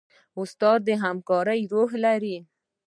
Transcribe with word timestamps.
استاد 0.41 0.79
د 0.87 0.89
همکارۍ 1.03 1.61
روح 1.73 1.91
لري. 2.05 2.37